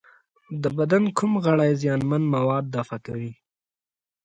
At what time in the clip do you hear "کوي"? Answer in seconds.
3.05-3.31